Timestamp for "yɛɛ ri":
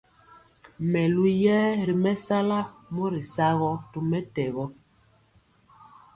1.43-1.95